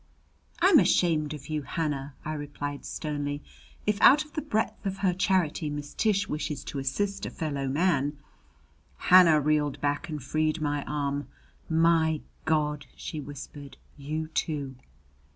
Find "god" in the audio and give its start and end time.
12.45-12.87